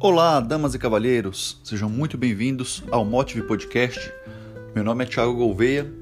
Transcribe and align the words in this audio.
Olá, 0.00 0.38
damas 0.38 0.76
e 0.76 0.78
cavalheiros, 0.78 1.60
sejam 1.64 1.90
muito 1.90 2.16
bem-vindos 2.16 2.84
ao 2.88 3.04
Motive 3.04 3.42
Podcast. 3.42 4.12
Meu 4.72 4.84
nome 4.84 5.02
é 5.02 5.06
Thiago 5.08 5.34
Gouveia 5.34 5.92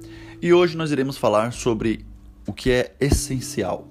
e 0.43 0.53
hoje 0.53 0.77
nós 0.77 0.93
iremos 0.93 1.17
falar 1.17 1.51
sobre 1.51 2.05
o 2.47 2.53
que 2.53 2.71
é 2.71 2.95
essencial. 3.01 3.89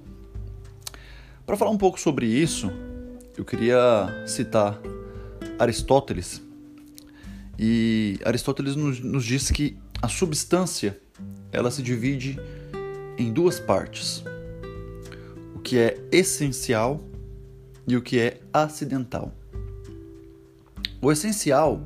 Para 1.44 1.58
falar 1.58 1.72
um 1.72 1.78
pouco 1.78 2.00
sobre 2.00 2.28
isso, 2.28 2.72
eu 3.36 3.44
queria 3.44 4.24
citar 4.28 4.80
Aristóteles. 5.58 6.40
E 7.58 8.20
Aristóteles 8.24 8.76
nos, 8.76 9.00
nos 9.00 9.26
diz 9.26 9.50
que 9.50 9.76
a 10.04 10.08
substância 10.08 11.02
ela 11.52 11.72
se 11.72 11.82
divide 11.82 12.40
em 13.18 13.34
duas 13.34 13.60
partes: 13.60 14.24
o 15.56 15.60
que 15.62 15.80
é 15.80 15.98
essencial 16.12 17.04
e 17.88 17.98
o 17.98 18.04
que 18.04 18.20
é 18.20 18.40
acidental. 18.54 19.34
O 21.06 21.12
essencial 21.12 21.84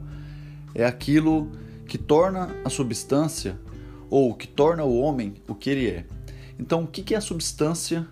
é 0.73 0.85
aquilo 0.85 1.51
que 1.85 1.97
torna 1.97 2.55
a 2.63 2.69
substância 2.69 3.59
ou 4.09 4.33
que 4.33 4.47
torna 4.47 4.85
o 4.85 4.97
homem 4.97 5.33
o 5.45 5.53
que 5.53 5.69
ele 5.69 5.89
é. 5.89 6.05
Então, 6.57 6.85
o 6.85 6.87
que 6.87 7.13
é 7.13 7.17
a 7.17 7.21
substância? 7.21 8.07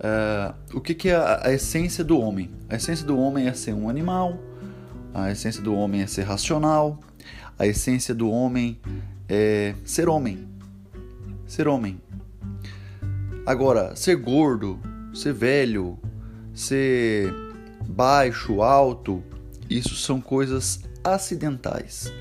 Uh, 0.00 0.78
o 0.78 0.80
que 0.80 1.10
é 1.10 1.14
a, 1.14 1.46
a 1.46 1.52
essência 1.52 2.02
do 2.02 2.18
homem? 2.18 2.50
A 2.70 2.76
essência 2.76 3.04
do 3.04 3.18
homem 3.18 3.48
é 3.48 3.52
ser 3.52 3.74
um 3.74 3.86
animal, 3.86 4.38
a 5.12 5.30
essência 5.30 5.60
do 5.60 5.74
homem 5.74 6.00
é 6.00 6.06
ser 6.06 6.22
racional, 6.22 6.98
a 7.58 7.66
essência 7.66 8.14
do 8.14 8.30
homem 8.30 8.80
é 9.28 9.74
ser 9.84 10.08
homem. 10.08 10.48
Ser 11.46 11.68
homem. 11.68 12.00
Agora, 13.44 13.94
ser 13.94 14.16
gordo, 14.16 14.80
ser 15.12 15.34
velho, 15.34 15.98
ser 16.54 17.30
baixo, 17.86 18.62
alto, 18.62 19.22
isso 19.76 19.94
são 19.96 20.20
coisas 20.20 20.80
acidentais 21.02 22.12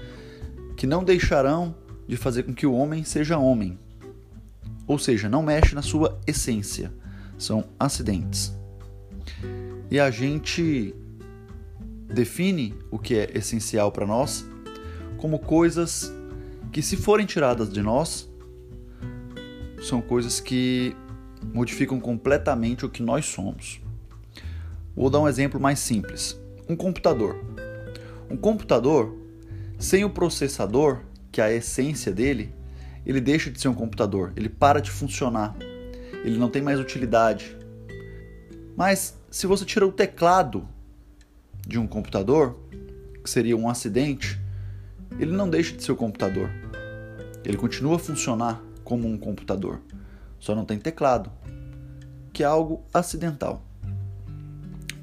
que 0.75 0.88
não 0.88 1.03
deixarão 1.03 1.75
de 2.07 2.17
fazer 2.17 2.44
com 2.44 2.53
que 2.53 2.66
o 2.66 2.73
homem 2.73 3.03
seja 3.03 3.38
homem. 3.38 3.77
Ou 4.88 4.97
seja, 4.97 5.30
não 5.30 5.44
mexe 5.44 5.75
na 5.75 5.81
sua 5.81 6.19
essência. 6.25 6.91
São 7.38 7.66
acidentes. 7.79 8.52
E 9.89 9.99
a 9.99 10.09
gente 10.09 10.95
define 12.07 12.73
o 12.89 12.97
que 12.97 13.16
é 13.16 13.31
essencial 13.38 13.91
para 13.91 14.05
nós 14.05 14.45
como 15.17 15.38
coisas 15.38 16.11
que, 16.72 16.81
se 16.81 16.97
forem 16.97 17.27
tiradas 17.27 17.72
de 17.72 17.81
nós, 17.81 18.27
são 19.83 20.02
coisas 20.02 20.39
que 20.39 20.95
modificam 21.53 21.99
completamente 21.99 22.85
o 22.85 22.89
que 22.89 23.03
nós 23.03 23.25
somos. 23.25 23.79
Vou 24.95 25.09
dar 25.09 25.19
um 25.19 25.27
exemplo 25.27 25.59
mais 25.59 25.77
simples 25.77 26.41
um 26.72 26.75
computador. 26.75 27.36
Um 28.30 28.38
computador, 28.38 29.14
sem 29.77 30.05
o 30.05 30.09
processador, 30.09 31.02
que 31.30 31.41
é 31.41 31.44
a 31.44 31.53
essência 31.53 32.13
dele, 32.13 32.53
ele 33.05 33.19
deixa 33.19 33.52
de 33.52 33.59
ser 33.59 33.67
um 33.67 33.73
computador, 33.73 34.31
ele 34.38 34.47
para 34.47 34.80
de 34.80 34.89
funcionar, 34.89 35.55
ele 36.23 36.38
não 36.38 36.50
tem 36.50 36.61
mais 36.61 36.80
utilidade. 36.80 37.58
Mas 38.78 39.17
se 39.30 39.45
você 39.47 39.66
tira 39.66 39.86
o 39.86 39.91
teclado 39.91 40.66
de 41.67 41.78
um 41.78 41.86
computador, 41.86 42.58
que 43.22 43.30
seria 43.30 43.58
um 43.58 43.67
acidente, 43.67 44.39
ele 45.19 45.33
não 45.33 45.50
deixa 45.50 45.75
de 45.75 45.83
ser 45.83 45.91
um 45.91 45.95
computador. 45.95 46.50
Ele 47.44 47.58
continua 47.58 47.97
a 47.97 48.00
funcionar 48.00 48.63
como 48.83 49.09
um 49.09 49.17
computador, 49.17 49.81
só 50.39 50.56
não 50.56 50.63
tem 50.63 50.80
teclado, 50.80 51.30
que 52.31 52.44
é 52.44 52.45
algo 52.45 52.81
acidental. 52.94 53.61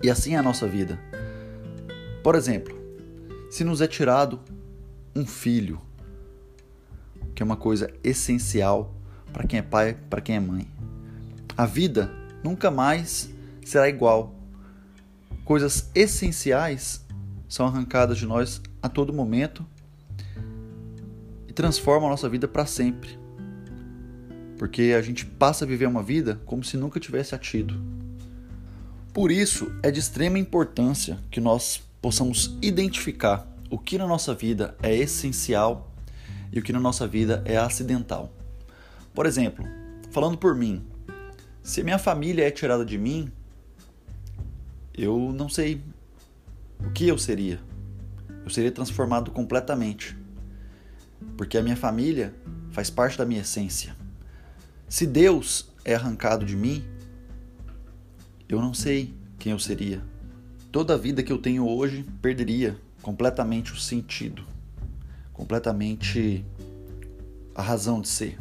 E 0.02 0.08
assim 0.08 0.34
é 0.34 0.38
a 0.38 0.42
nossa 0.42 0.66
vida. 0.66 0.98
Por 2.28 2.34
exemplo, 2.34 2.78
se 3.48 3.64
nos 3.64 3.80
é 3.80 3.86
tirado 3.86 4.38
um 5.16 5.24
filho, 5.24 5.80
que 7.34 7.42
é 7.42 7.46
uma 7.46 7.56
coisa 7.56 7.90
essencial 8.04 8.94
para 9.32 9.46
quem 9.46 9.60
é 9.60 9.62
pai, 9.62 9.96
para 10.10 10.20
quem 10.20 10.36
é 10.36 10.40
mãe, 10.40 10.70
a 11.56 11.64
vida 11.64 12.12
nunca 12.44 12.70
mais 12.70 13.30
será 13.64 13.88
igual. 13.88 14.34
Coisas 15.42 15.90
essenciais 15.94 17.02
são 17.48 17.64
arrancadas 17.64 18.18
de 18.18 18.26
nós 18.26 18.60
a 18.82 18.90
todo 18.90 19.10
momento 19.10 19.64
e 21.48 21.52
transformam 21.54 22.08
a 22.08 22.10
nossa 22.10 22.28
vida 22.28 22.46
para 22.46 22.66
sempre. 22.66 23.18
Porque 24.58 24.94
a 24.94 25.00
gente 25.00 25.24
passa 25.24 25.64
a 25.64 25.66
viver 25.66 25.86
uma 25.86 26.02
vida 26.02 26.38
como 26.44 26.62
se 26.62 26.76
nunca 26.76 27.00
tivesse 27.00 27.34
a 27.34 27.38
tido. 27.38 27.82
Por 29.14 29.32
isso, 29.32 29.72
é 29.82 29.90
de 29.90 29.98
extrema 29.98 30.38
importância 30.38 31.18
que 31.30 31.40
nós 31.40 31.87
possamos 32.08 32.56
identificar 32.62 33.46
o 33.68 33.78
que 33.78 33.98
na 33.98 34.06
nossa 34.06 34.34
vida 34.34 34.74
é 34.82 34.96
essencial 34.96 35.92
e 36.50 36.58
o 36.58 36.62
que 36.62 36.72
na 36.72 36.80
nossa 36.80 37.06
vida 37.06 37.42
é 37.44 37.58
acidental. 37.58 38.32
Por 39.12 39.26
exemplo, 39.26 39.62
falando 40.10 40.38
por 40.38 40.54
mim, 40.54 40.86
se 41.62 41.82
minha 41.82 41.98
família 41.98 42.48
é 42.48 42.50
tirada 42.50 42.82
de 42.82 42.96
mim, 42.96 43.30
eu 44.94 45.34
não 45.34 45.50
sei 45.50 45.82
o 46.82 46.90
que 46.92 47.06
eu 47.06 47.18
seria. 47.18 47.60
Eu 48.42 48.48
seria 48.48 48.72
transformado 48.72 49.30
completamente. 49.30 50.16
Porque 51.36 51.58
a 51.58 51.62
minha 51.62 51.76
família 51.76 52.34
faz 52.70 52.88
parte 52.88 53.18
da 53.18 53.26
minha 53.26 53.42
essência. 53.42 53.94
Se 54.88 55.06
Deus 55.06 55.70
é 55.84 55.94
arrancado 55.94 56.46
de 56.46 56.56
mim, 56.56 56.82
eu 58.48 58.62
não 58.62 58.72
sei 58.72 59.14
quem 59.38 59.52
eu 59.52 59.58
seria 59.58 60.02
toda 60.78 60.94
a 60.94 60.96
vida 60.96 61.24
que 61.24 61.32
eu 61.32 61.38
tenho 61.38 61.68
hoje 61.68 62.04
perderia 62.22 62.78
completamente 63.02 63.72
o 63.72 63.76
sentido, 63.76 64.44
completamente 65.32 66.44
a 67.52 67.60
razão 67.60 68.00
de 68.00 68.06
ser. 68.06 68.38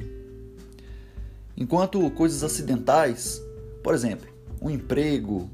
Enquanto 1.58 2.08
coisas 2.12 2.44
acidentais, 2.44 3.42
por 3.84 3.96
exemplo, 3.96 4.30
um 4.62 4.70
emprego, 4.70 5.50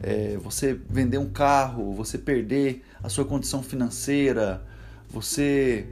é, 0.00 0.38
você 0.38 0.80
vender 0.88 1.18
um 1.18 1.28
carro, 1.28 1.92
você 1.92 2.16
perder 2.16 2.82
a 3.02 3.10
sua 3.10 3.26
condição 3.26 3.62
financeira, 3.62 4.64
você 5.10 5.86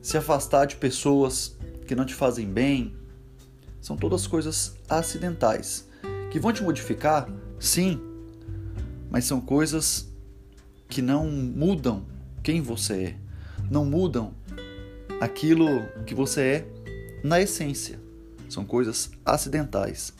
se 0.00 0.16
afastar 0.16 0.66
de 0.66 0.76
pessoas 0.76 1.58
que 1.84 1.96
não 1.96 2.04
te 2.04 2.14
fazem 2.14 2.46
bem, 2.46 2.94
são 3.80 3.96
todas 3.96 4.24
coisas 4.24 4.76
acidentais 4.88 5.88
que 6.30 6.38
vão 6.38 6.52
te 6.52 6.62
modificar, 6.62 7.28
sim, 7.58 8.07
mas 9.10 9.24
são 9.24 9.40
coisas 9.40 10.08
que 10.88 11.02
não 11.02 11.26
mudam 11.26 12.06
quem 12.42 12.60
você 12.62 13.02
é, 13.02 13.16
não 13.70 13.84
mudam 13.84 14.32
aquilo 15.20 15.66
que 16.06 16.14
você 16.14 16.40
é 16.40 16.66
na 17.22 17.40
essência. 17.40 18.00
São 18.48 18.64
coisas 18.64 19.10
acidentais. 19.24 20.12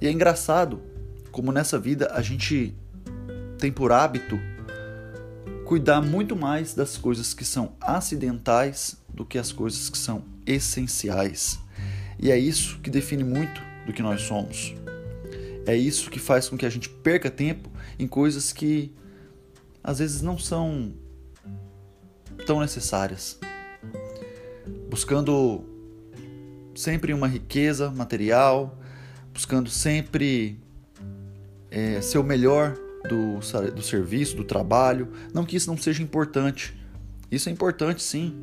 E 0.00 0.06
é 0.06 0.10
engraçado 0.10 0.82
como 1.30 1.52
nessa 1.52 1.78
vida 1.78 2.10
a 2.12 2.22
gente 2.22 2.74
tem 3.58 3.70
por 3.70 3.92
hábito 3.92 4.38
cuidar 5.64 6.00
muito 6.00 6.34
mais 6.34 6.74
das 6.74 6.96
coisas 6.96 7.34
que 7.34 7.44
são 7.44 7.74
acidentais 7.80 8.96
do 9.12 9.24
que 9.24 9.38
as 9.38 9.52
coisas 9.52 9.88
que 9.88 9.98
são 9.98 10.24
essenciais. 10.46 11.58
E 12.18 12.30
é 12.30 12.38
isso 12.38 12.78
que 12.80 12.90
define 12.90 13.24
muito 13.24 13.60
do 13.84 13.92
que 13.92 14.02
nós 14.02 14.22
somos. 14.22 14.74
É 15.66 15.74
isso 15.76 16.10
que 16.10 16.20
faz 16.20 16.48
com 16.48 16.56
que 16.56 16.64
a 16.64 16.70
gente 16.70 16.88
perca 16.88 17.28
tempo 17.28 17.68
em 17.98 18.06
coisas 18.06 18.52
que 18.52 18.94
às 19.82 19.98
vezes 19.98 20.22
não 20.22 20.38
são 20.38 20.94
tão 22.46 22.60
necessárias. 22.60 23.38
Buscando 24.88 25.64
sempre 26.74 27.12
uma 27.12 27.26
riqueza 27.26 27.90
material, 27.90 28.78
buscando 29.32 29.68
sempre 29.68 30.60
é, 31.70 32.00
ser 32.00 32.18
o 32.18 32.22
melhor 32.22 32.76
do, 33.08 33.40
do 33.70 33.82
serviço, 33.82 34.36
do 34.36 34.44
trabalho. 34.44 35.08
Não 35.34 35.44
que 35.44 35.56
isso 35.56 35.68
não 35.68 35.76
seja 35.76 36.02
importante. 36.02 36.76
Isso 37.30 37.48
é 37.48 37.52
importante 37.52 38.02
sim. 38.02 38.34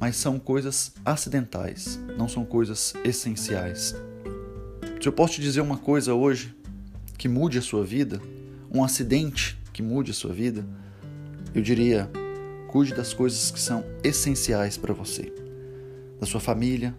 Mas 0.00 0.16
são 0.16 0.38
coisas 0.38 0.92
acidentais, 1.04 1.98
não 2.16 2.28
são 2.28 2.44
coisas 2.44 2.94
essenciais. 3.02 3.94
Se 5.06 5.08
eu 5.08 5.12
posso 5.12 5.34
te 5.34 5.40
dizer 5.40 5.60
uma 5.60 5.76
coisa 5.76 6.14
hoje 6.14 6.52
que 7.16 7.28
mude 7.28 7.58
a 7.58 7.62
sua 7.62 7.84
vida, 7.84 8.20
um 8.74 8.82
acidente 8.82 9.56
que 9.72 9.80
mude 9.80 10.10
a 10.10 10.14
sua 10.14 10.32
vida, 10.32 10.66
eu 11.54 11.62
diria: 11.62 12.10
cuide 12.66 12.92
das 12.92 13.14
coisas 13.14 13.52
que 13.52 13.60
são 13.60 13.84
essenciais 14.02 14.76
para 14.76 14.92
você, 14.92 15.32
da 16.18 16.26
sua 16.26 16.40
família, 16.40 16.92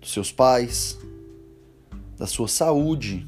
dos 0.00 0.10
seus 0.10 0.32
pais, 0.32 0.98
da 2.16 2.26
sua 2.26 2.48
saúde, 2.48 3.26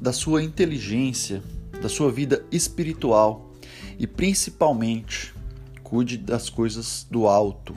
da 0.00 0.10
sua 0.10 0.42
inteligência, 0.42 1.42
da 1.82 1.90
sua 1.90 2.10
vida 2.10 2.42
espiritual. 2.50 3.52
E 3.98 4.06
principalmente 4.06 5.34
cuide 5.82 6.16
das 6.16 6.48
coisas 6.48 7.06
do 7.10 7.28
alto, 7.28 7.76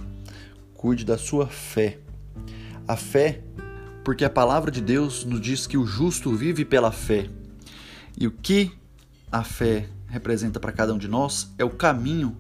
cuide 0.74 1.04
da 1.04 1.18
sua 1.18 1.48
fé. 1.48 2.00
A 2.88 2.96
fé 2.96 3.44
porque 4.08 4.24
a 4.24 4.30
palavra 4.30 4.72
de 4.72 4.80
Deus 4.80 5.26
nos 5.26 5.42
diz 5.42 5.68
que 5.68 5.78
o 5.78 5.86
justo 5.86 6.34
vive 6.34 6.64
pela 6.64 6.94
fé. 6.94 7.30
E 8.18 8.26
o 8.26 8.32
que 8.32 8.72
a 9.30 9.44
fé 9.44 9.90
representa 10.06 10.62
para 10.62 10.72
cada 10.72 10.94
um 10.94 10.98
de 10.98 11.10
nós 11.10 11.54
é 11.58 11.66
o 11.66 11.70
caminho 11.70 12.38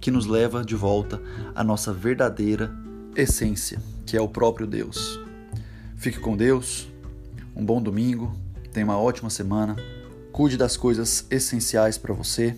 que 0.00 0.10
nos 0.10 0.24
leva 0.24 0.64
de 0.64 0.74
volta 0.74 1.20
à 1.54 1.62
nossa 1.62 1.92
verdadeira 1.92 2.74
essência, 3.14 3.82
que 4.06 4.16
é 4.16 4.20
o 4.22 4.30
próprio 4.30 4.66
Deus. 4.66 5.20
Fique 5.94 6.18
com 6.18 6.34
Deus, 6.34 6.88
um 7.54 7.62
bom 7.62 7.82
domingo, 7.82 8.34
tenha 8.72 8.86
uma 8.86 8.98
ótima 8.98 9.28
semana, 9.28 9.76
cuide 10.32 10.56
das 10.56 10.74
coisas 10.74 11.26
essenciais 11.30 11.98
para 11.98 12.14
você 12.14 12.56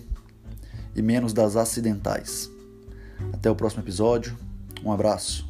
e 0.95 1.01
menos 1.01 1.33
das 1.33 1.57
acidentais. 1.57 2.49
Até 3.33 3.51
o 3.51 3.55
próximo 3.57 3.83
episódio, 3.83 4.37
um 4.85 4.93
abraço. 4.93 5.45